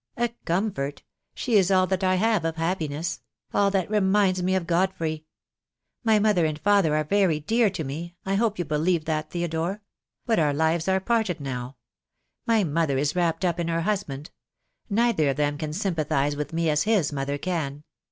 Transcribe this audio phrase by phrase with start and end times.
[0.17, 1.03] "A comfort!
[1.35, 3.21] She is all that I have of happiness—
[3.53, 5.25] all that reminds me of Godfrey.
[6.03, 9.83] My mother and father are very dear to me— I hope you believe that, Theodore?—
[10.25, 11.77] but our lives are parted now.
[12.47, 14.31] My mother is wrapped up in her husband.
[14.89, 17.83] Neither of them can sympathise with me as his mother can.